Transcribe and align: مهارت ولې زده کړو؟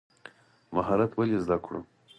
مهارت 0.75 1.11
ولې 1.15 1.37
زده 1.45 1.57
کړو؟ 1.63 1.79